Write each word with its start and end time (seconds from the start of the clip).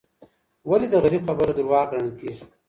ولي 0.69 0.87
د 0.91 0.95
غریب 1.03 1.21
خبره 1.29 1.51
دروغ 1.55 1.83
ګڼل 1.91 2.09
کیږي؟ 2.19 2.43